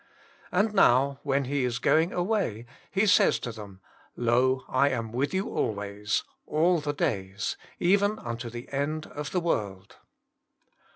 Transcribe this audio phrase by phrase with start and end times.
[0.51, 5.11] And now when He is going away, He says to them:«* Lo, behold, I am
[5.11, 9.97] with you always ^ all the days— even unto the end of the world."